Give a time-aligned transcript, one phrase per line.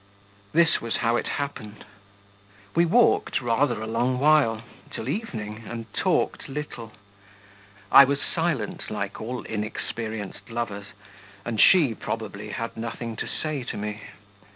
[0.51, 1.85] This was how it happened.
[2.75, 6.93] We walked rather a long while, till evening, and talked little.
[7.91, 10.87] I was silent, like all inexperienced lovers,
[11.45, 14.01] and she, probably, had nothing to say to me.